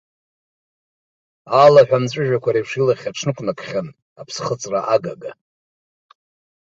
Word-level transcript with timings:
Алаҳәа 1.63 1.97
амҵәыжәҩа 1.99 2.51
еиԥш 2.57 2.71
илахь 2.79 3.05
аҽнықәнакхьан 3.09 3.87
аԥсхыҵра 4.19 4.79
агага. 4.93 5.31